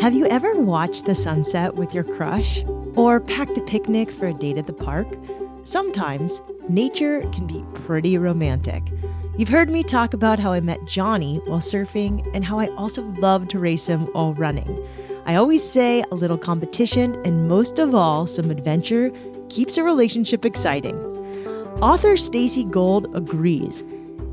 [0.00, 2.62] Have you ever watched the sunset with your crush?
[2.94, 5.08] Or packed a picnic for a date at the park?
[5.62, 8.82] Sometimes nature can be pretty romantic.
[9.38, 13.02] You've heard me talk about how I met Johnny while surfing and how I also
[13.02, 14.86] love to race him while running.
[15.26, 19.10] I always say a little competition and most of all, some adventure
[19.48, 20.94] keeps a relationship exciting.
[21.80, 23.82] Author Stacy Gold agrees.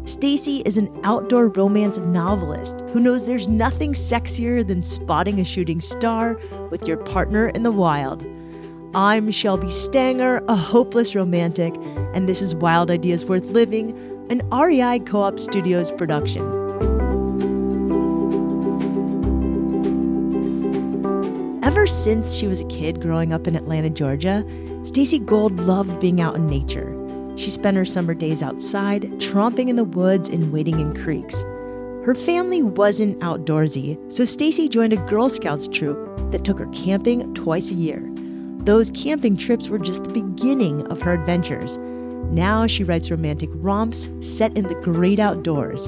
[0.06, 5.80] Stacy is an outdoor romance novelist who knows there's nothing sexier than spotting a shooting
[5.80, 6.40] star
[6.72, 8.26] with your partner in the wild.
[8.96, 11.76] I'm Shelby Stanger, a hopeless romantic,
[12.16, 13.92] and this is Wild Ideas Worth Living,
[14.32, 16.42] an REI Co op Studios production.
[21.64, 24.44] Ever since she was a kid growing up in Atlanta, Georgia,
[24.82, 27.01] Stacy Gold loved being out in nature.
[27.42, 31.42] She spent her summer days outside, tromping in the woods and wading in creeks.
[32.06, 35.98] Her family wasn't outdoorsy, so Stacy joined a Girl Scouts troop
[36.32, 38.08] that took her camping twice a year.
[38.60, 41.80] Those camping trips were just the beginning of her adventures.
[42.30, 45.88] Now she writes romantic romps set in the great outdoors.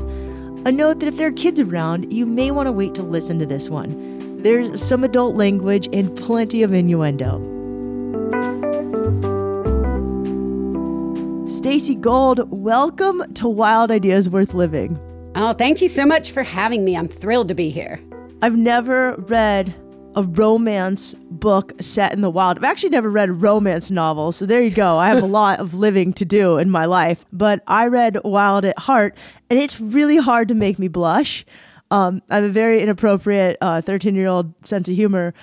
[0.65, 3.37] A note that if there are kids around, you may want to wait to listen
[3.37, 4.41] to this one.
[4.41, 7.52] There's some adult language and plenty of innuendo.
[11.63, 14.99] Stacy Gold, welcome to Wild Ideas Worth Living.
[15.35, 16.97] Oh, thank you so much for having me.
[16.97, 18.01] I'm thrilled to be here.
[18.41, 19.73] I've never read
[20.13, 22.57] a romance book set in the wild.
[22.57, 24.97] I've actually never read a romance novel, so there you go.
[24.97, 28.65] I have a lot of living to do in my life, but I read Wild
[28.65, 29.15] at Heart,
[29.49, 31.45] and it's really hard to make me blush.
[31.91, 35.33] Um, I have a very inappropriate 13 uh, year old sense of humor.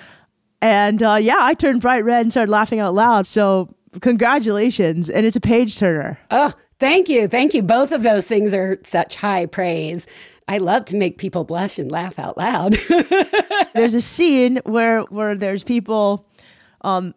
[0.61, 3.25] And uh, yeah, I turned bright red and started laughing out loud.
[3.25, 5.09] So congratulations.
[5.09, 6.19] And it's a page turner.
[6.29, 7.27] Oh, thank you.
[7.27, 7.61] Thank you.
[7.63, 10.07] Both of those things are such high praise.
[10.47, 12.73] I love to make people blush and laugh out loud.
[13.73, 16.27] there's a scene where where there's people
[16.81, 17.13] um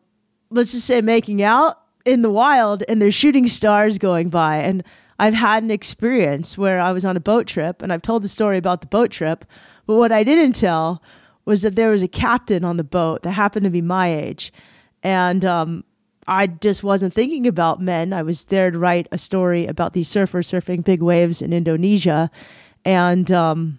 [0.50, 4.85] let's just say making out in the wild and there's shooting stars going by and
[5.18, 8.29] I've had an experience where I was on a boat trip and I've told the
[8.29, 9.45] story about the boat trip,
[9.86, 11.02] but what I didn't tell
[11.45, 14.52] was that there was a captain on the boat that happened to be my age.
[15.02, 15.85] And um,
[16.27, 18.12] I just wasn't thinking about men.
[18.12, 22.30] I was there to write a story about these surfers surfing big waves in Indonesia.
[22.85, 23.79] And um,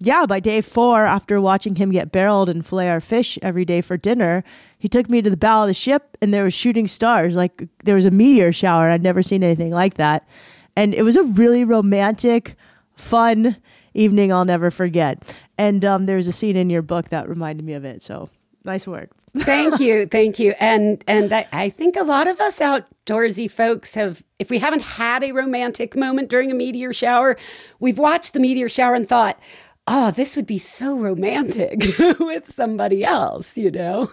[0.00, 3.80] yeah, by day four, after watching him get barreled and fillet our fish every day
[3.80, 4.42] for dinner,
[4.78, 7.36] he took me to the bow of the ship and there was shooting stars.
[7.36, 8.90] Like there was a meteor shower.
[8.90, 10.28] I'd never seen anything like that.
[10.76, 12.54] And it was a really romantic,
[12.96, 13.56] fun
[13.94, 15.22] evening I'll never forget.
[15.56, 18.02] And um, there's a scene in your book that reminded me of it.
[18.02, 18.30] So
[18.64, 22.60] nice work thank you, thank you, and and I, I think a lot of us
[22.60, 27.36] outdoorsy folks have, if we haven't had a romantic moment during a meteor shower,
[27.80, 29.38] we've watched the meteor shower and thought,
[29.86, 31.80] oh, this would be so romantic
[32.20, 34.10] with somebody else, you know.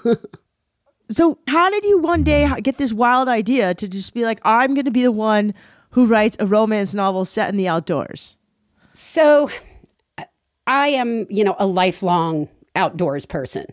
[1.10, 4.74] so, how did you one day get this wild idea to just be like, I'm
[4.74, 5.54] going to be the one
[5.92, 8.38] who writes a romance novel set in the outdoors?
[8.92, 9.50] So,
[10.66, 13.66] I am, you know, a lifelong outdoors person.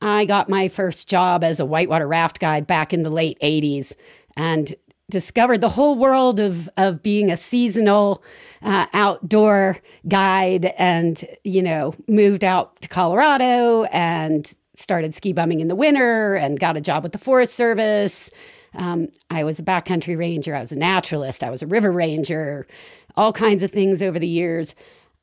[0.00, 3.96] I got my first job as a whitewater raft guide back in the late 80s
[4.36, 4.74] and
[5.10, 8.22] discovered the whole world of, of being a seasonal
[8.62, 15.68] uh, outdoor guide and, you know, moved out to Colorado and started ski bumming in
[15.68, 18.30] the winter and got a job with the Forest Service.
[18.74, 20.54] Um, I was a backcountry ranger.
[20.54, 21.42] I was a naturalist.
[21.42, 22.66] I was a river ranger,
[23.16, 24.74] all kinds of things over the years.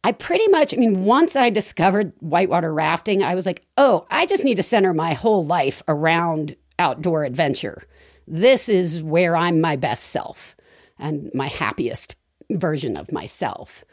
[0.05, 4.27] I pretty much, I mean, once I discovered whitewater rafting, I was like, oh, I
[4.27, 7.81] just need to center my whole life around outdoor adventure.
[8.27, 10.55] This is where I'm my best self
[10.99, 12.17] and my happiest
[12.51, 13.83] version of myself.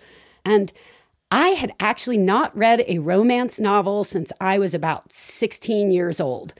[0.44, 0.70] And
[1.30, 6.52] I had actually not read a romance novel since I was about 16 years old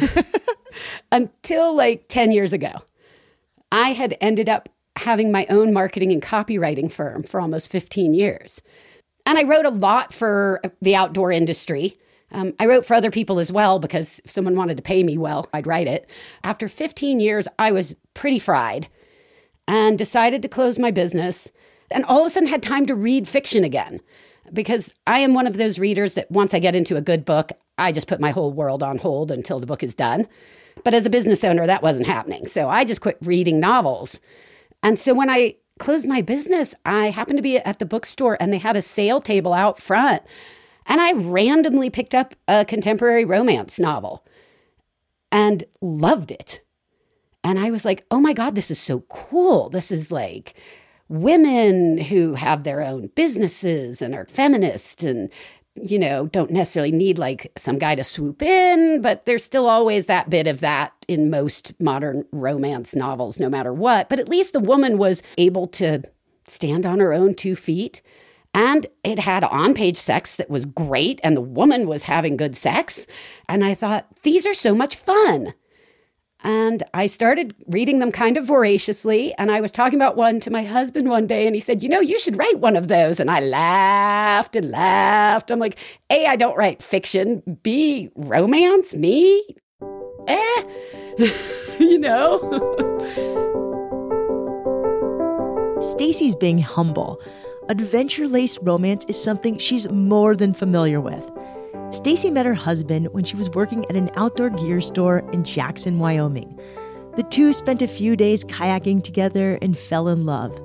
[1.12, 2.72] until like 10 years ago.
[3.70, 8.62] I had ended up having my own marketing and copywriting firm for almost 15 years.
[9.26, 11.96] And I wrote a lot for the outdoor industry.
[12.32, 15.18] Um, I wrote for other people as well because if someone wanted to pay me
[15.18, 16.08] well, I'd write it.
[16.44, 18.88] After 15 years, I was pretty fried
[19.68, 21.50] and decided to close my business.
[21.90, 24.00] And all of a sudden, had time to read fiction again
[24.52, 27.50] because I am one of those readers that once I get into a good book,
[27.78, 30.26] I just put my whole world on hold until the book is done.
[30.84, 32.46] But as a business owner, that wasn't happening.
[32.46, 34.20] So I just quit reading novels.
[34.82, 38.52] And so when I closed my business, I happened to be at the bookstore and
[38.52, 40.22] they had a sale table out front.
[40.86, 44.24] And I randomly picked up a contemporary romance novel
[45.32, 46.62] and loved it.
[47.42, 49.68] And I was like, oh my God, this is so cool.
[49.68, 50.54] This is like
[51.08, 55.30] women who have their own businesses and are feminist and
[55.82, 60.06] you know, don't necessarily need like some guy to swoop in, but there's still always
[60.06, 64.08] that bit of that in most modern romance novels, no matter what.
[64.08, 66.02] But at least the woman was able to
[66.46, 68.02] stand on her own two feet.
[68.54, 72.56] And it had on page sex that was great, and the woman was having good
[72.56, 73.06] sex.
[73.50, 75.52] And I thought, these are so much fun.
[76.46, 79.34] And I started reading them kind of voraciously.
[79.36, 81.88] And I was talking about one to my husband one day, and he said, You
[81.88, 83.18] know, you should write one of those.
[83.18, 85.50] And I laughed and laughed.
[85.50, 85.76] I'm like,
[86.08, 87.42] A, I don't write fiction.
[87.64, 88.94] B, romance?
[88.94, 89.44] Me?
[90.28, 90.62] Eh?
[91.80, 92.38] you know?
[95.82, 97.20] Stacy's being humble.
[97.68, 101.28] Adventure laced romance is something she's more than familiar with.
[101.90, 105.98] Stacy met her husband when she was working at an outdoor gear store in Jackson,
[105.98, 106.58] Wyoming.
[107.16, 110.60] The two spent a few days kayaking together and fell in love.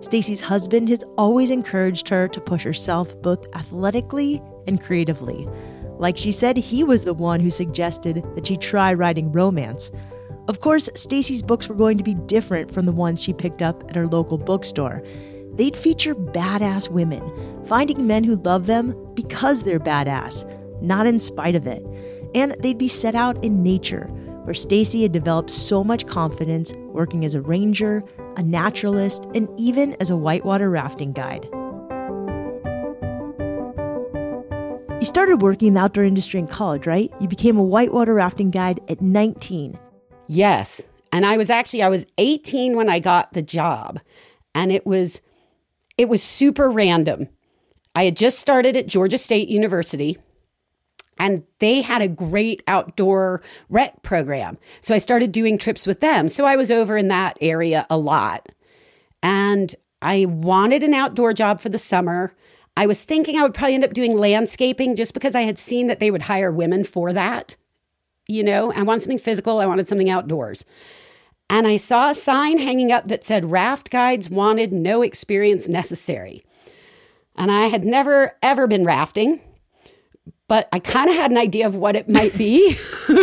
[0.00, 5.48] Stacy's husband has always encouraged her to push herself both athletically and creatively.
[5.98, 9.90] Like she said, he was the one who suggested that she try writing romance.
[10.46, 13.82] Of course, Stacy's books were going to be different from the ones she picked up
[13.88, 15.02] at her local bookstore.
[15.54, 20.48] They'd feature badass women, finding men who love them because they're badass,
[20.80, 21.84] not in spite of it.
[22.34, 24.06] And they'd be set out in nature,
[24.44, 28.04] where Stacy had developed so much confidence working as a ranger,
[28.36, 31.48] a naturalist, and even as a whitewater rafting guide.
[35.00, 37.12] You started working in the outdoor industry in college, right?
[37.20, 39.78] You became a whitewater rafting guide at 19.
[40.26, 40.88] Yes.
[41.12, 44.00] And I was actually I was 18 when I got the job.
[44.56, 45.20] And it was
[45.96, 47.28] it was super random.
[47.94, 50.18] I had just started at Georgia State University
[51.18, 54.58] and they had a great outdoor rec program.
[54.80, 56.28] So I started doing trips with them.
[56.28, 58.48] So I was over in that area a lot.
[59.22, 62.34] And I wanted an outdoor job for the summer.
[62.76, 65.88] I was thinking I would probably end up doing landscaping just because I had seen
[65.88, 67.56] that they would hire women for that.
[68.28, 70.64] You know, I wanted something physical, I wanted something outdoors.
[71.50, 76.44] And I saw a sign hanging up that said raft guides wanted, no experience necessary.
[77.34, 79.40] And I had never, ever been rafting
[80.48, 82.76] but I kind of had an idea of what it might be.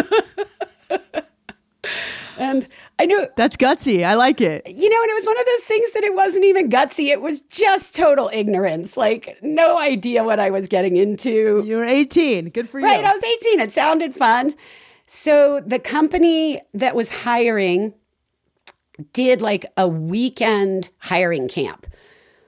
[2.38, 2.68] and
[2.98, 4.06] I knew that's gutsy.
[4.06, 4.64] I like it.
[4.66, 7.12] You know, and it was one of those things that it wasn't even gutsy.
[7.12, 8.96] It was just total ignorance.
[8.96, 11.64] Like no idea what I was getting into.
[11.66, 12.50] You were 18.
[12.52, 12.86] Good for you.
[12.86, 13.60] Right, I was 18.
[13.60, 14.56] It sounded fun.
[15.08, 17.94] So the company that was hiring
[19.14, 21.88] did like a weekend hiring camp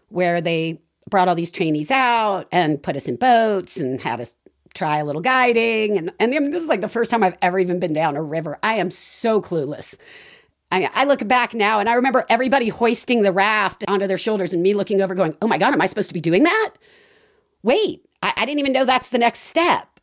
[0.09, 4.35] where they brought all these trainees out and put us in boats and had us
[4.77, 5.97] try a little guiding.
[5.97, 8.59] And, and this is like the first time I've ever even been down a river.
[8.63, 9.97] I am so clueless.
[10.71, 14.53] I, I look back now and I remember everybody hoisting the raft onto their shoulders
[14.53, 16.73] and me looking over going, oh my God, am I supposed to be doing that?
[17.63, 19.99] Wait, I, I didn't even know that's the next step.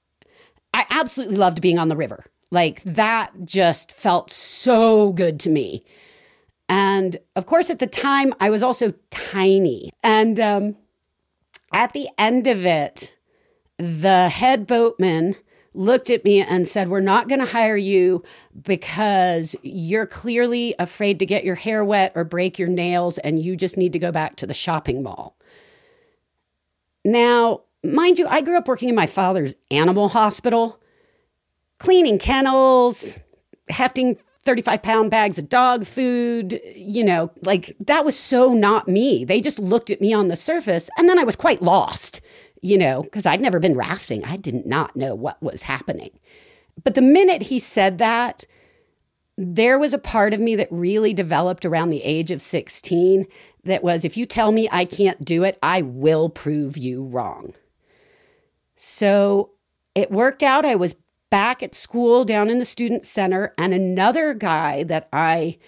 [0.72, 2.24] I absolutely loved being on the river.
[2.50, 5.84] Like that just felt so good to me.
[6.68, 9.90] And of course, at the time, I was also tiny.
[10.02, 10.76] And um,
[11.72, 13.16] at the end of it,
[13.78, 15.36] the head boatman
[15.74, 18.22] looked at me and said, We're not going to hire you
[18.60, 23.56] because you're clearly afraid to get your hair wet or break your nails, and you
[23.56, 25.36] just need to go back to the shopping mall.
[27.04, 30.80] Now, mind you, I grew up working in my father's animal hospital,
[31.78, 33.20] cleaning kennels,
[33.68, 36.60] hefting 35 pound bags of dog food.
[36.76, 39.24] You know, like that was so not me.
[39.24, 42.20] They just looked at me on the surface, and then I was quite lost
[42.64, 44.24] you know, because I'd never been rafting.
[44.24, 46.18] I did not know what was happening.
[46.82, 48.46] But the minute he said that,
[49.36, 53.26] there was a part of me that really developed around the age of 16
[53.64, 57.52] that was if you tell me I can't do it, I will prove you wrong.
[58.76, 59.50] So
[59.94, 60.64] it worked out.
[60.64, 60.96] I was
[61.28, 65.58] back at school down in the student center, and another guy that I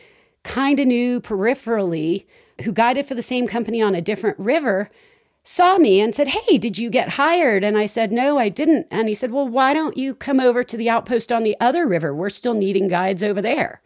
[0.44, 2.24] kind of knew peripherally
[2.64, 4.88] who guided for the same company on a different river
[5.46, 7.64] saw me and said, Hey, did you get hired?
[7.64, 8.86] And I said, No, I didn't.
[8.90, 11.86] And he said, Well, why don't you come over to the outpost on the other
[11.86, 12.14] river?
[12.14, 13.80] We're still needing guides over there.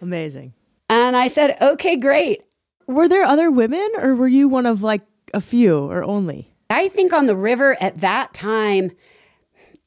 [0.00, 0.52] Amazing.
[0.88, 2.42] And I said, Okay, great.
[2.86, 6.52] Were there other women or were you one of like a few or only?
[6.68, 8.92] I think on the river at that time,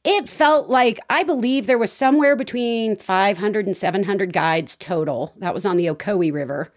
[0.04, 5.34] it felt like I believe there was somewhere between 500 and 700 guides total.
[5.38, 6.72] That was on the Ocoee River.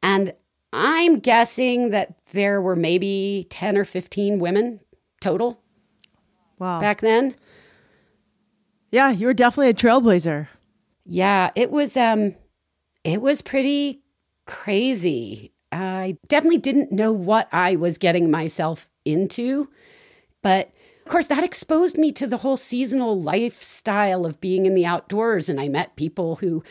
[0.00, 0.34] And
[0.72, 4.80] I'm guessing that there were maybe 10 or 15 women
[5.20, 5.60] total.
[6.58, 6.80] Wow.
[6.80, 7.34] Back then.
[8.90, 10.48] Yeah, you were definitely a trailblazer.
[11.04, 12.36] Yeah, it was um
[13.04, 14.02] it was pretty
[14.46, 15.52] crazy.
[15.72, 19.70] I definitely didn't know what I was getting myself into.
[20.42, 20.72] But
[21.04, 25.48] of course, that exposed me to the whole seasonal lifestyle of being in the outdoors.
[25.48, 26.62] And I met people who,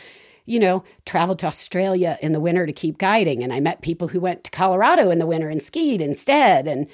[0.52, 3.42] you know, traveled to Australia in the winter to keep guiding.
[3.42, 6.68] And I met people who went to Colorado in the winter and skied instead.
[6.68, 6.88] And,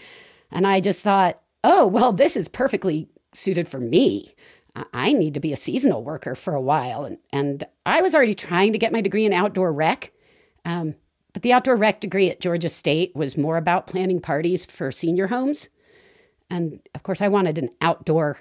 [0.52, 4.36] and I just thought, oh, well, this is perfectly suited for me.
[4.94, 7.04] I need to be a seasonal worker for a while.
[7.04, 10.12] And, and I was already trying to get my degree in outdoor rec.
[10.66, 10.94] Um,
[11.34, 15.28] but the outdoor rec degree at Georgia State was more about planning parties for senior
[15.28, 15.68] homes.
[16.50, 18.40] And of course, I wanted an outdoor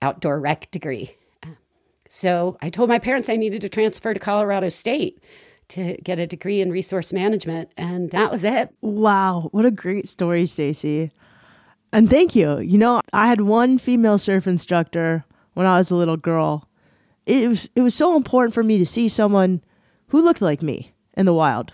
[0.00, 1.16] outdoor rec degree.
[2.14, 5.24] So I told my parents I needed to transfer to Colorado State
[5.68, 8.68] to get a degree in resource management, and that was it.
[8.82, 11.10] Wow, what a great story, Stacy.
[11.90, 12.58] And thank you.
[12.58, 16.68] You know, I had one female surf instructor when I was a little girl.
[17.24, 19.64] It was it was so important for me to see someone
[20.08, 21.72] who looked like me in the wild.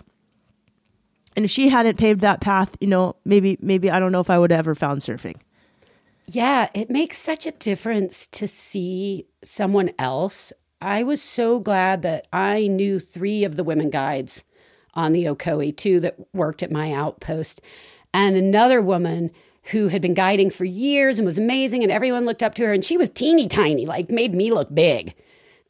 [1.35, 4.29] And if she hadn't paved that path, you know, maybe maybe I don't know if
[4.29, 5.35] I would have ever found surfing.
[6.27, 10.53] Yeah, it makes such a difference to see someone else.
[10.81, 14.45] I was so glad that I knew three of the women guides
[14.93, 17.61] on the Ocoee, two that worked at my outpost,
[18.13, 19.31] and another woman
[19.71, 22.73] who had been guiding for years and was amazing, and everyone looked up to her,
[22.73, 25.13] and she was teeny tiny, like made me look big.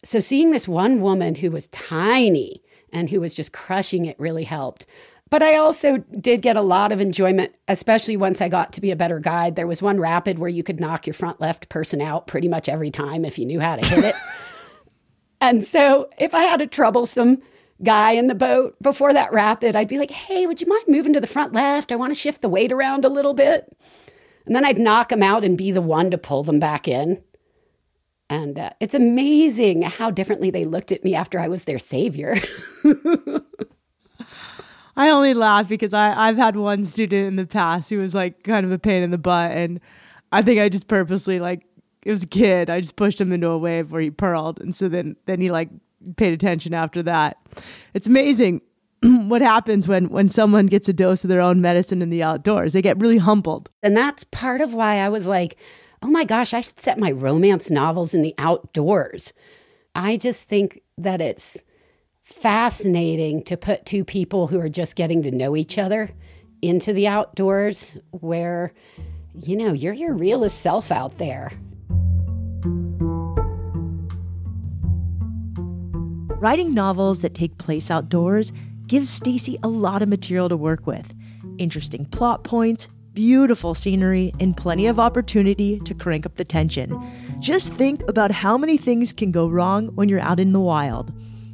[0.03, 2.61] So seeing this one woman who was tiny
[2.91, 4.85] and who was just crushing it really helped.
[5.29, 8.89] But I also did get a lot of enjoyment, especially once I got to be
[8.89, 9.55] a better guide.
[9.55, 12.67] There was one rapid where you could knock your front left person out pretty much
[12.67, 14.15] every time if you knew how to hit it.
[15.41, 17.43] and so if I had a troublesome
[17.83, 21.13] guy in the boat before that rapid, I'd be like, hey, would you mind moving
[21.13, 21.91] to the front left?
[21.91, 23.71] I want to shift the weight around a little bit.
[24.47, 27.23] And then I'd knock them out and be the one to pull them back in.
[28.31, 32.35] And uh, it's amazing how differently they looked at me after I was their savior.
[34.99, 38.43] I only laugh because I, I've had one student in the past who was like
[38.43, 39.51] kind of a pain in the butt.
[39.51, 39.79] And
[40.33, 41.65] I think I just purposely, like,
[42.05, 42.69] it was a kid.
[42.69, 44.59] I just pushed him into a wave where he pearled.
[44.59, 45.69] And so then, then he like
[46.17, 47.37] paid attention after that.
[47.93, 48.59] It's amazing
[49.01, 52.73] what happens when when someone gets a dose of their own medicine in the outdoors.
[52.73, 53.69] They get really humbled.
[53.81, 55.57] And that's part of why I was like,
[56.01, 59.31] oh my gosh, I should set my romance novels in the outdoors.
[59.95, 61.63] I just think that it's
[62.29, 66.11] fascinating to put two people who are just getting to know each other
[66.61, 68.71] into the outdoors where,
[69.33, 71.51] you know, you're your realest self out there.
[76.39, 78.53] Writing novels that take place outdoors
[78.87, 81.13] gives Stacy a lot of material to work with.
[81.57, 86.97] Interesting plot points, beautiful scenery, and plenty of opportunity to crank up the tension.
[87.39, 91.11] Just think about how many things can go wrong when you're out in the wild.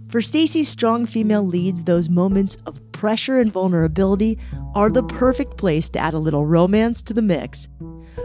[0.09, 4.37] For Stacy's strong female leads, those moments of pressure and vulnerability
[4.73, 7.67] are the perfect place to add a little romance to the mix.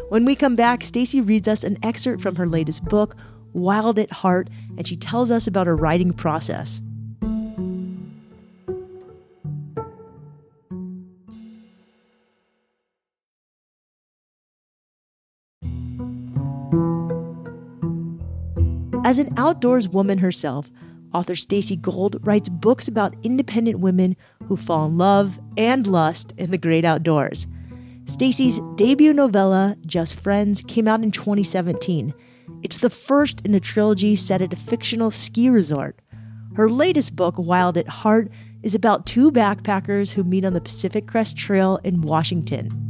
[0.09, 3.17] When we come back, Stacy reads us an excerpt from her latest book,
[3.53, 6.81] Wild at Heart, and she tells us about her writing process.
[19.03, 20.71] As an outdoors woman herself,
[21.12, 26.50] Author Stacy Gold writes books about independent women who fall in love and lust in
[26.50, 27.47] the great outdoors.
[28.05, 32.14] Stacy's debut novella, Just Friends, came out in 2017.
[32.62, 35.99] It's the first in a trilogy set at a fictional ski resort.
[36.57, 38.31] Her latest book, Wild at Heart,
[38.62, 42.89] is about two backpackers who meet on the Pacific Crest Trail in Washington.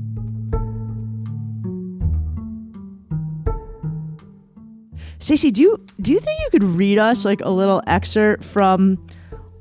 [5.21, 9.07] Stacy, do you do you think you could read us like a little excerpt from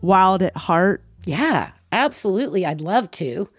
[0.01, 1.03] Wild at Heart?
[1.25, 2.65] Yeah, absolutely.
[2.65, 3.49] I'd love to.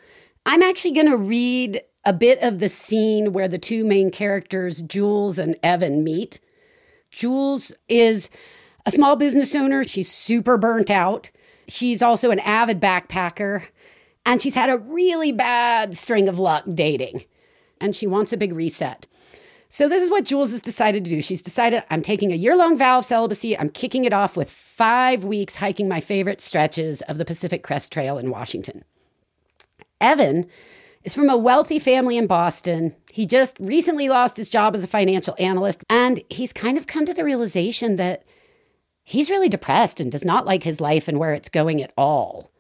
[0.47, 4.81] I'm actually going to read a bit of the scene where the two main characters,
[4.81, 6.41] Jules and Evan, meet.
[7.11, 8.31] Jules is
[8.87, 9.85] a small business owner.
[9.85, 11.31] She's super burnt out.
[11.69, 13.67] She's also an avid backpacker,
[14.25, 17.25] and she's had a really bad string of luck dating,
[17.79, 19.07] and she wants a big reset.
[19.73, 21.23] So this is what Jules has decided to do.
[21.23, 23.57] She's decided I'm taking a year long vow of celibacy.
[23.57, 27.93] I'm kicking it off with five weeks hiking my favorite stretches of the Pacific Crest
[27.93, 28.85] Trail in Washington.
[30.01, 30.47] Evan
[31.05, 32.97] is from a wealthy family in Boston.
[33.13, 37.07] He just recently lost his job as a financial analyst, and he's kind of come
[37.07, 38.25] to the realization that
[39.05, 42.51] he's really depressed and does not like his life and where it's going at all.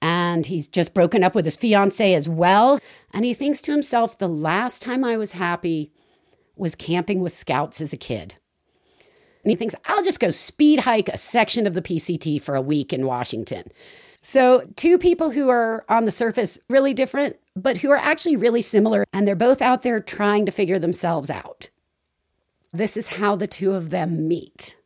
[0.00, 2.78] And he's just broken up with his fiance as well.
[3.12, 5.90] And he thinks to himself, the last time I was happy
[6.56, 8.34] was camping with scouts as a kid.
[9.42, 12.62] And he thinks, I'll just go speed hike a section of the PCT for a
[12.62, 13.70] week in Washington.
[14.22, 18.62] So, two people who are on the surface really different, but who are actually really
[18.62, 21.68] similar, and they're both out there trying to figure themselves out.
[22.72, 24.76] This is how the two of them meet.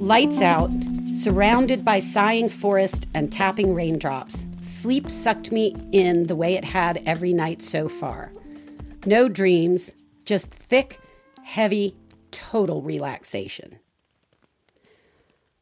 [0.00, 0.70] Lights out,
[1.14, 7.02] surrounded by sighing forest and tapping raindrops, sleep sucked me in the way it had
[7.06, 8.32] every night so far.
[9.06, 9.94] No dreams,
[10.24, 11.00] just thick,
[11.42, 11.96] heavy,
[12.30, 13.78] total relaxation.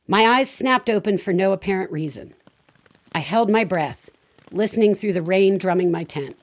[0.09, 2.35] My eyes snapped open for no apparent reason.
[3.13, 4.11] I held my breath,
[4.51, 6.37] listening through the rain drumming my tent.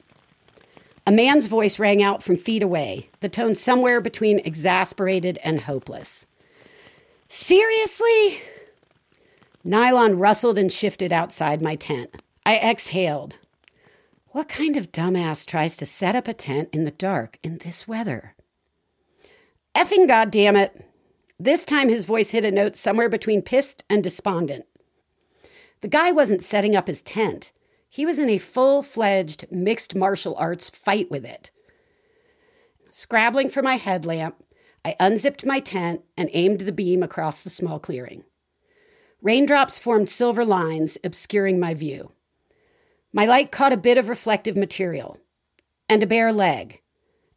[1.05, 6.25] A man's voice rang out from feet away, the tone somewhere between exasperated and hopeless.
[7.27, 8.41] Seriously?
[9.65, 12.22] Nylon rustled and shifted outside my tent.
[12.45, 13.37] I exhaled.
[14.27, 17.87] What kind of dumbass tries to set up a tent in the dark in this
[17.87, 18.35] weather?
[19.73, 20.85] Effing goddamn it!
[21.39, 24.65] This time his voice hit a note somewhere between pissed and despondent.
[25.81, 27.53] The guy wasn't setting up his tent.
[27.89, 31.49] He was in a full fledged mixed martial arts fight with it.
[32.89, 34.43] Scrabbling for my headlamp,
[34.83, 38.23] I unzipped my tent and aimed the beam across the small clearing.
[39.21, 42.11] Raindrops formed silver lines, obscuring my view.
[43.13, 45.19] My light caught a bit of reflective material
[45.87, 46.81] and a bare leg,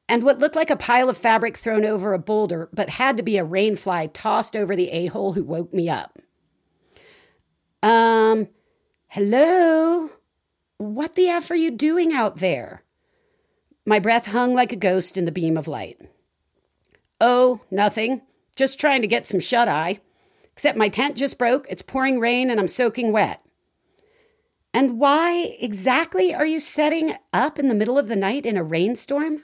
[0.09, 3.23] and what looked like a pile of fabric thrown over a boulder, but had to
[3.23, 6.19] be a rainfly tossed over the a hole who woke me up.
[7.83, 8.49] Um,
[9.09, 10.11] hello?
[10.79, 12.83] What the F are you doing out there?
[13.85, 16.01] My breath hung like a ghost in the beam of light.
[17.21, 18.23] Oh, nothing.
[18.57, 20.01] Just trying to get some shut eye.
[20.53, 23.43] Except my tent just broke, it's pouring rain, and I'm soaking wet.
[24.73, 28.65] And why exactly are you setting up in the middle of the night in a
[28.65, 29.43] rainstorm?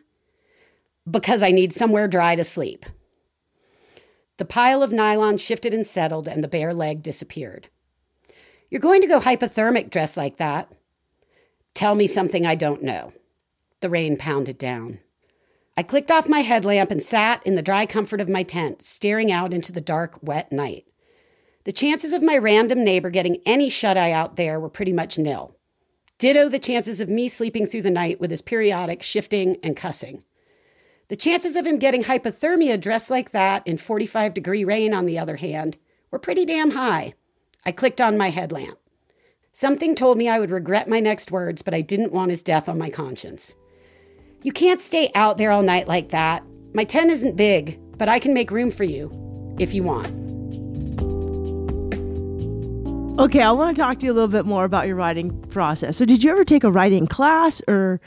[1.11, 2.85] Because I need somewhere dry to sleep.
[4.37, 7.69] The pile of nylon shifted and settled, and the bare leg disappeared.
[8.71, 10.73] You're going to go hypothermic dressed like that.
[11.75, 13.13] Tell me something I don't know.
[13.81, 15.01] The rain pounded down.
[15.77, 19.33] I clicked off my headlamp and sat in the dry comfort of my tent, staring
[19.33, 20.87] out into the dark, wet night.
[21.65, 25.19] The chances of my random neighbor getting any shut eye out there were pretty much
[25.19, 25.57] nil.
[26.19, 30.23] Ditto the chances of me sleeping through the night with his periodic shifting and cussing.
[31.09, 35.19] The chances of him getting hypothermia dressed like that in 45 degree rain, on the
[35.19, 35.77] other hand,
[36.11, 37.15] were pretty damn high.
[37.67, 38.79] I clicked on my headlamp.
[39.53, 42.69] Something told me I would regret my next words, but I didn't want his death
[42.69, 43.55] on my conscience.
[44.43, 46.43] You can't stay out there all night like that.
[46.75, 49.13] My tent isn't big, but I can make room for you
[49.59, 50.32] if you want.
[53.19, 55.99] Okay, I want to talk to you a little bit more about your writing process.
[55.99, 58.01] So, did you ever take a writing class or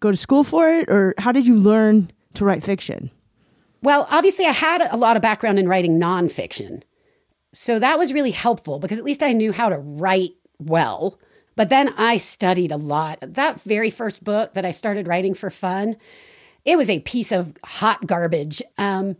[0.00, 3.10] go to school for it, or how did you learn to write fiction?
[3.82, 6.82] Well, obviously, I had a lot of background in writing nonfiction.
[7.52, 11.18] So that was really helpful because at least I knew how to write well.
[11.54, 13.18] But then I studied a lot.
[13.20, 15.96] That very first book that I started writing for fun,
[16.64, 18.62] it was a piece of hot garbage.
[18.78, 19.16] Um,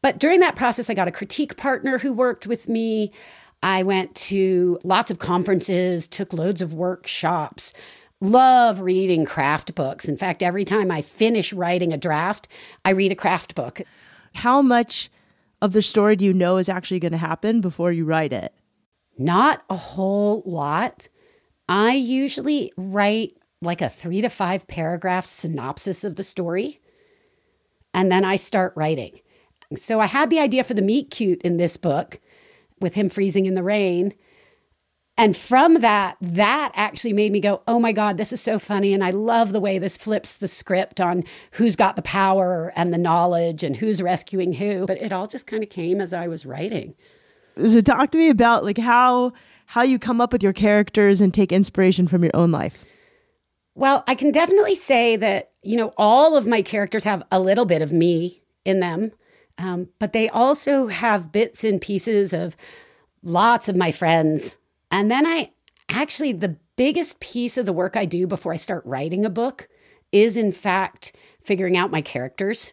[0.00, 3.12] but during that process, I got a critique partner who worked with me.
[3.62, 7.72] I went to lots of conferences, took loads of workshops,
[8.20, 10.08] love reading craft books.
[10.08, 12.48] In fact, every time I finish writing a draft,
[12.84, 13.82] I read a craft book.
[14.34, 15.10] How much
[15.60, 18.52] of the story do you know is actually going to happen before you write it?
[19.16, 21.08] Not a whole lot.
[21.68, 26.80] I usually write like a three to five paragraph synopsis of the story,
[27.94, 29.20] and then I start writing.
[29.76, 32.18] So I had the idea for the meet cute in this book
[32.82, 34.14] with him freezing in the rain.
[35.16, 38.94] And from that, that actually made me go, oh my God, this is so funny.
[38.94, 42.92] And I love the way this flips the script on who's got the power and
[42.92, 44.86] the knowledge and who's rescuing who.
[44.86, 46.94] But it all just kind of came as I was writing.
[47.66, 49.32] So talk to me about like how
[49.66, 52.84] how you come up with your characters and take inspiration from your own life.
[53.74, 57.64] Well, I can definitely say that, you know, all of my characters have a little
[57.64, 59.12] bit of me in them,
[59.58, 62.56] um, but they also have bits and pieces of
[63.22, 64.56] lots of my friends.
[64.90, 65.52] And then I
[65.88, 69.68] actually, the biggest piece of the work I do before I start writing a book
[70.10, 72.72] is, in fact, figuring out my characters.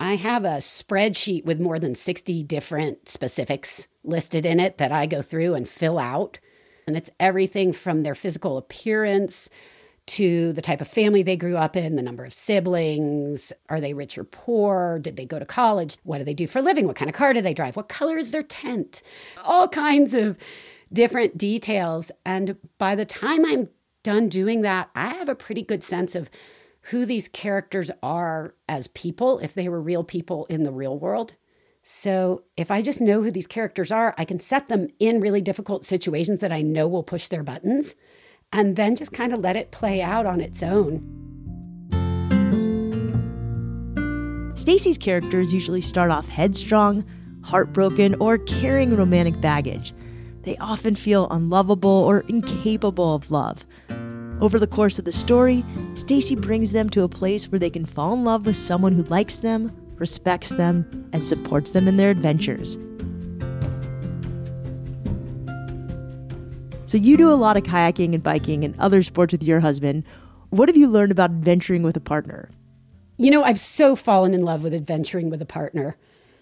[0.00, 5.06] I have a spreadsheet with more than 60 different specifics listed in it that I
[5.06, 6.40] go through and fill out.
[6.86, 9.48] And it's everything from their physical appearance
[10.06, 13.94] to the type of family they grew up in, the number of siblings, are they
[13.94, 16.86] rich or poor, did they go to college, what do they do for a living,
[16.86, 19.02] what kind of car do they drive, what color is their tent,
[19.44, 20.38] all kinds of
[20.92, 22.12] different details.
[22.24, 23.68] And by the time I'm
[24.02, 26.30] done doing that, I have a pretty good sense of
[26.88, 31.34] who these characters are as people, if they were real people in the real world.
[31.82, 35.40] So if I just know who these characters are, I can set them in really
[35.40, 37.94] difficult situations that I know will push their buttons
[38.54, 41.10] and then just kind of let it play out on its own.
[44.54, 47.04] Stacy's characters usually start off headstrong,
[47.42, 49.92] heartbroken, or carrying romantic baggage.
[50.42, 53.66] They often feel unlovable or incapable of love.
[54.40, 55.64] Over the course of the story,
[55.94, 59.02] Stacy brings them to a place where they can fall in love with someone who
[59.04, 62.78] likes them, respects them, and supports them in their adventures.
[66.94, 70.04] So, you do a lot of kayaking and biking and other sports with your husband.
[70.50, 72.50] What have you learned about adventuring with a partner?
[73.16, 75.96] You know, I've so fallen in love with adventuring with a partner.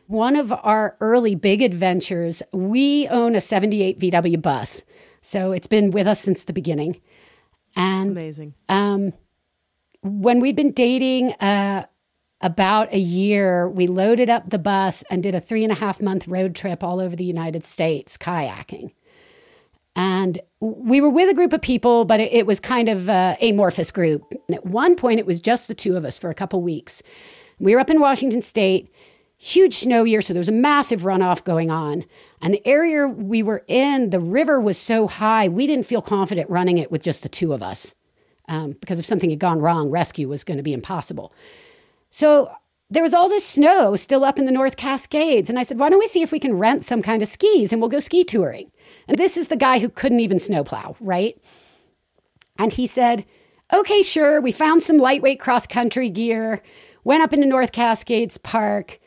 [0.09, 4.85] One of our early big adventures, we own a 78 VW bus.
[5.23, 7.01] So it's been with us since the beginning.
[7.75, 8.53] And amazing.
[8.69, 9.15] Um,
[10.03, 11.87] when we'd been dating uh,
[12.43, 16.03] about a year, we loaded up the bus and did a three and a half
[16.03, 18.91] month road trip all over the United States kayaking.
[19.95, 23.37] And we were with a group of people, but it, it was kind of a
[23.43, 24.33] amorphous group.
[24.49, 27.03] And at one point, it was just the two of us for a couple weeks.
[27.59, 28.93] We were up in Washington State,
[29.37, 32.05] huge snow year, so there was a massive runoff going on.
[32.41, 36.49] And the area we were in, the river was so high, we didn't feel confident
[36.49, 37.95] running it with just the two of us.
[38.49, 41.33] Um, because if something had gone wrong, rescue was going to be impossible.
[42.11, 42.53] So
[42.93, 45.49] there was all this snow still up in the North Cascades.
[45.49, 47.73] And I said, why don't we see if we can rent some kind of skis
[47.73, 48.71] and we'll go ski touring?
[49.09, 51.41] And this is the guy who couldn't even snowplow, right?
[52.59, 53.25] And he said,
[53.73, 54.43] okay, sure.
[54.43, 56.61] We found some lightweight cross country gear,
[57.03, 58.99] went up into North Cascades Park.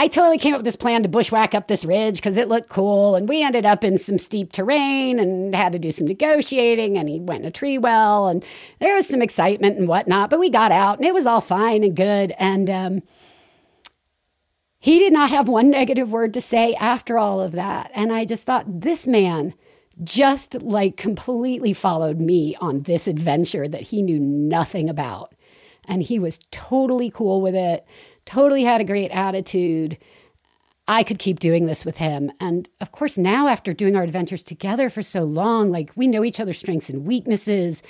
[0.00, 2.68] I totally came up with this plan to bushwhack up this ridge because it looked
[2.68, 3.16] cool.
[3.16, 6.96] And we ended up in some steep terrain and had to do some negotiating.
[6.96, 8.44] And he went in a tree well, and
[8.78, 10.30] there was some excitement and whatnot.
[10.30, 12.32] But we got out, and it was all fine and good.
[12.38, 13.02] And um,
[14.78, 17.90] he did not have one negative word to say after all of that.
[17.92, 19.52] And I just thought, this man
[20.04, 25.34] just like completely followed me on this adventure that he knew nothing about.
[25.88, 27.84] And he was totally cool with it
[28.28, 29.96] totally had a great attitude.
[30.86, 32.30] I could keep doing this with him.
[32.38, 36.22] And of course, now after doing our adventures together for so long, like we know
[36.22, 37.82] each other's strengths and weaknesses.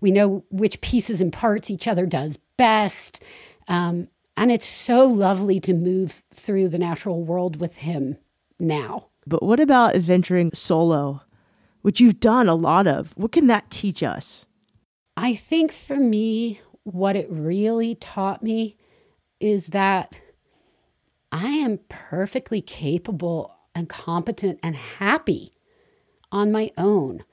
[0.00, 3.22] We know which pieces and parts each other does best.
[3.68, 8.18] Um, and it's so lovely to move through the natural world with him
[8.58, 9.06] now.
[9.26, 11.22] But what about adventuring solo,
[11.80, 13.12] which you've done a lot of?
[13.16, 14.44] What can that teach us?
[15.16, 18.76] I think for me, what it really taught me
[19.40, 20.20] is that
[21.32, 25.52] I am perfectly capable and competent and happy
[26.30, 27.24] on my own.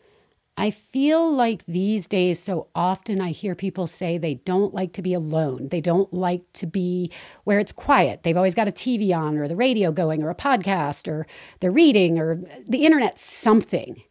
[0.58, 5.04] I feel like these days, so often I hear people say they don't like to
[5.04, 5.70] be alone.
[5.70, 7.12] They don't like to be
[7.44, 8.24] where it's quiet.
[8.24, 11.28] They've always got a TV on or the radio going or a podcast or
[11.60, 14.02] they're reading or the internet, something.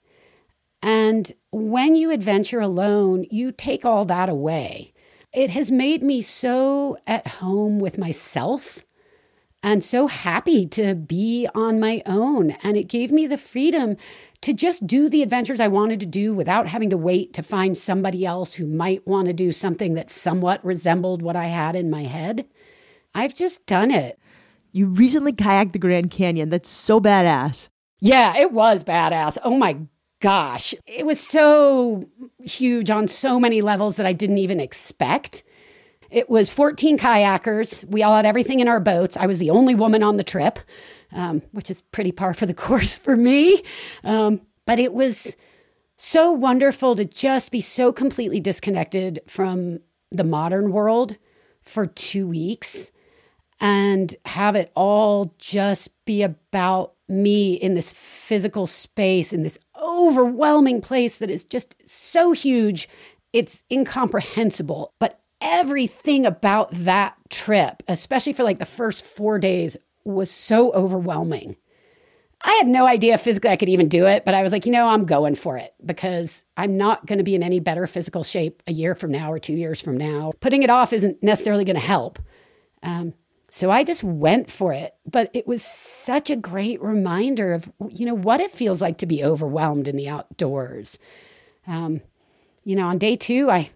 [0.81, 4.93] And when you adventure alone, you take all that away
[5.33, 8.85] it has made me so at home with myself
[9.63, 12.51] and so happy to be on my own.
[12.63, 13.97] And it gave me the freedom
[14.41, 17.79] to just do the adventures I wanted to do without having to wait to find
[17.79, 21.91] somebody else who might want to do something that somewhat resembled what I had in
[21.91, 22.47] my head.
[23.15, 24.19] I've just done it.
[24.73, 26.49] You recently kayaked the Grand Canyon.
[26.49, 27.69] That's so badass.
[28.01, 29.39] Yeah, it was badass.
[29.45, 29.79] Oh my
[30.23, 32.09] gosh, it was so
[32.43, 35.43] huge on so many levels that I didn't even expect.
[36.11, 37.85] It was 14 kayakers.
[37.91, 39.17] We all had everything in our boats.
[39.17, 40.61] I was the only woman on the trip,
[41.11, 43.63] um, which is pretty par for the course for me.
[44.05, 45.37] Um, but it was
[45.97, 49.81] so wonderful to just be so completely disconnected from
[50.13, 51.17] the modern world
[51.63, 52.93] for two weeks
[53.61, 60.81] and have it all just be about me in this physical space, in this overwhelming
[60.81, 62.89] place that is just so huge,
[63.33, 64.93] it's incomprehensible.
[64.99, 71.57] But everything about that trip, especially for like the first four days, was so overwhelming.
[72.45, 74.73] I had no idea physically I could even do it, but I was like, you
[74.73, 78.25] know, I'm going for it because I'm not going to be in any better physical
[78.25, 80.33] shape a year from now or two years from now.
[80.41, 82.19] Putting it off isn't necessarily going to help.
[82.83, 83.15] Um,
[83.55, 84.95] so I just went for it.
[85.05, 89.07] But it was such a great reminder of, you know, what it feels like to
[89.07, 90.99] be overwhelmed in the outdoors.
[91.67, 92.01] Um,
[92.65, 93.69] you know, on day two, I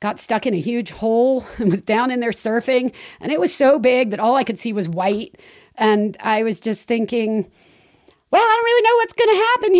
[0.00, 2.94] got stuck in a huge hole and was down in there surfing.
[3.20, 5.38] And it was so big that all I could see was white.
[5.74, 7.50] And I was just thinking,
[8.30, 9.74] well, I don't really know what's going to happen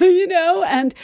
[0.00, 0.64] here, you know?
[0.66, 0.94] And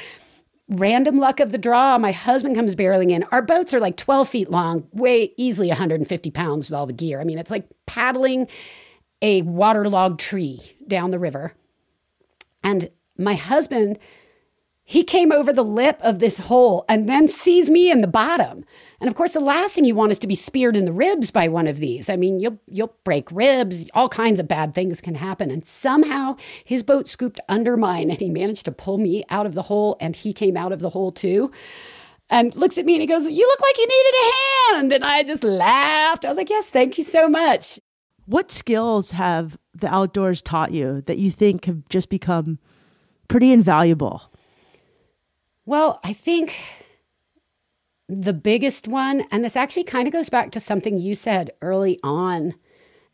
[0.72, 3.24] random luck of the draw, my husband comes barreling in.
[3.30, 7.20] Our boats are like 12 feet long, weigh easily 150 pounds with all the gear.
[7.20, 8.48] I mean, it's like paddling
[9.20, 11.52] a waterlogged tree down the river.
[12.64, 13.98] And my husband,
[14.84, 18.64] he came over the lip of this hole and then sees me in the bottom.
[19.00, 21.30] And of course, the last thing you want is to be speared in the ribs
[21.30, 22.10] by one of these.
[22.10, 25.50] I mean, you'll you'll break ribs, all kinds of bad things can happen.
[25.50, 29.54] And somehow his boat scooped under mine and he managed to pull me out of
[29.54, 31.50] the hole and he came out of the hole too.
[32.28, 34.32] And looks at me and he goes, You look like you needed a
[34.74, 34.92] hand.
[34.92, 36.24] And I just laughed.
[36.24, 37.78] I was like, Yes, thank you so much.
[38.26, 42.58] What skills have the outdoors taught you that you think have just become
[43.28, 44.31] pretty invaluable?
[45.64, 46.56] Well, I think
[48.08, 51.98] the biggest one, and this actually kind of goes back to something you said early
[52.02, 52.54] on.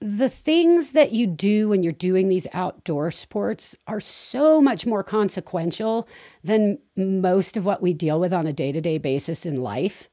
[0.01, 5.03] The things that you do when you're doing these outdoor sports are so much more
[5.03, 6.09] consequential
[6.43, 10.09] than most of what we deal with on a day to day basis in life.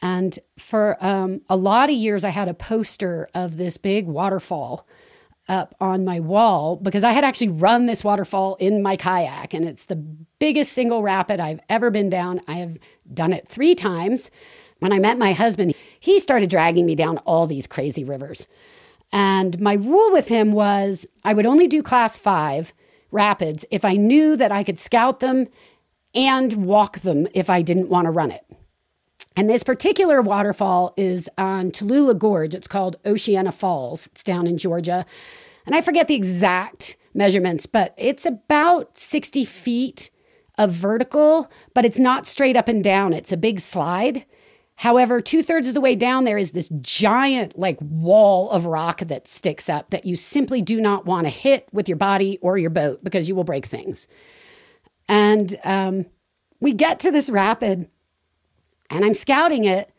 [0.00, 4.86] And for um, a lot of years, I had a poster of this big waterfall
[5.48, 9.66] up on my wall because I had actually run this waterfall in my kayak, and
[9.66, 12.40] it's the biggest single rapid I've ever been down.
[12.48, 12.78] I have
[13.12, 14.30] done it three times.
[14.80, 18.48] When I met my husband, he started dragging me down all these crazy rivers.
[19.12, 22.72] And my rule with him was I would only do class five
[23.10, 25.46] rapids if I knew that I could scout them
[26.14, 28.44] and walk them if I didn't want to run it.
[29.36, 32.54] And this particular waterfall is on Tallulah Gorge.
[32.54, 34.06] It's called Oceana Falls.
[34.06, 35.04] It's down in Georgia.
[35.66, 40.10] And I forget the exact measurements, but it's about 60 feet
[40.56, 43.12] of vertical, but it's not straight up and down.
[43.12, 44.24] It's a big slide.
[44.76, 49.00] However, two thirds of the way down there is this giant, like, wall of rock
[49.00, 52.58] that sticks up that you simply do not want to hit with your body or
[52.58, 54.08] your boat because you will break things.
[55.08, 56.06] And um,
[56.60, 57.88] we get to this rapid
[58.94, 59.90] and I'm scouting it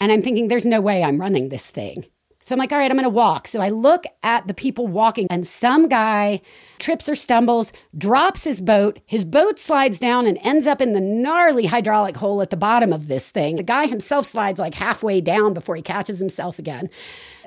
[0.00, 2.06] and I'm thinking, there's no way I'm running this thing.
[2.40, 3.48] So I'm like, all right, I'm going to walk.
[3.48, 6.42] So I look at the people walking, and some guy
[6.78, 9.00] trips or stumbles, drops his boat.
[9.06, 12.92] His boat slides down and ends up in the gnarly hydraulic hole at the bottom
[12.92, 13.56] of this thing.
[13.56, 16.90] The guy himself slides like halfway down before he catches himself again.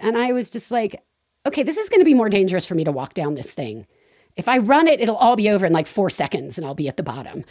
[0.02, 1.04] And I was just like,
[1.46, 3.86] okay, this is going to be more dangerous for me to walk down this thing.
[4.36, 6.88] If I run it, it'll all be over in like four seconds and I'll be
[6.88, 7.46] at the bottom.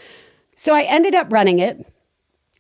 [0.57, 1.87] So I ended up running it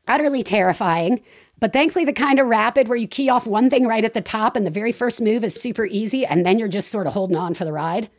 [0.08, 1.20] utterly terrifying.
[1.58, 4.20] But thankfully, the kind of rapid where you key off one thing right at the
[4.20, 7.14] top and the very first move is super easy, and then you're just sort of
[7.14, 8.10] holding on for the ride.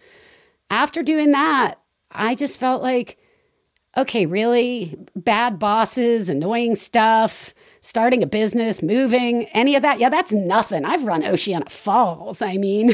[0.69, 1.76] After doing that,
[2.12, 3.17] I just felt like,
[3.95, 10.00] okay, really bad bosses, annoying stuff, starting a business, moving, any of that.
[10.00, 10.84] Yeah, that's nothing.
[10.84, 12.41] I've run Oceana Falls.
[12.41, 12.93] I mean,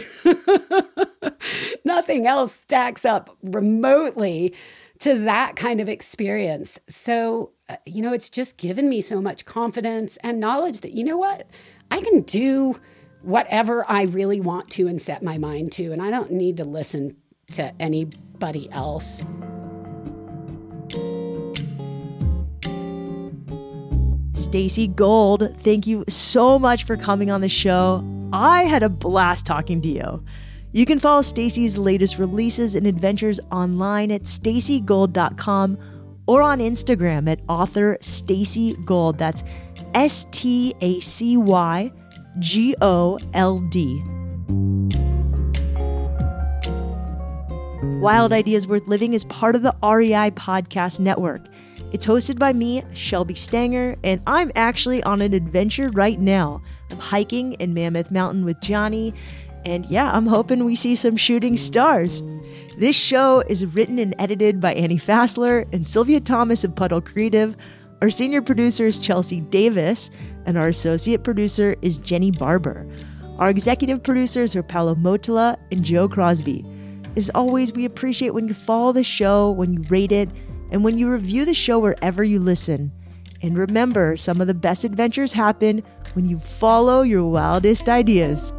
[1.86, 4.54] nothing else stacks up remotely
[5.00, 6.80] to that kind of experience.
[6.88, 11.04] So, uh, you know, it's just given me so much confidence and knowledge that, you
[11.04, 11.48] know what,
[11.92, 12.76] I can do
[13.22, 15.92] whatever I really want to and set my mind to.
[15.92, 17.16] And I don't need to listen
[17.52, 19.22] to anybody else.
[24.34, 28.06] Stacy Gold, thank you so much for coming on the show.
[28.32, 30.24] I had a blast talking to you.
[30.76, 35.78] You can follow Stacy's latest releases and adventures online at stacygold.com
[36.26, 39.20] or on Instagram at author Stacy Gold.
[39.20, 39.44] That's
[39.94, 41.92] S T A C Y
[42.40, 44.02] G O L D.
[48.02, 51.46] Wild Ideas Worth Living is part of the REI Podcast Network.
[51.94, 56.60] It's hosted by me, Shelby Stanger, and I'm actually on an adventure right now.
[56.90, 59.14] I'm hiking in Mammoth Mountain with Johnny,
[59.66, 62.24] and yeah, I'm hoping we see some shooting stars.
[62.78, 67.56] This show is written and edited by Annie Fassler and Sylvia Thomas of Puddle Creative.
[68.02, 70.10] Our senior producer is Chelsea Davis,
[70.46, 72.88] and our associate producer is Jenny Barber.
[73.40, 76.66] Our executive producers are Paolo Mottola and Joe Crosby.
[77.16, 80.30] As always, we appreciate when you follow the show, when you rate it,
[80.72, 82.92] and when you review the show wherever you listen.
[83.42, 88.52] And remember, some of the best adventures happen when you follow your wildest ideas.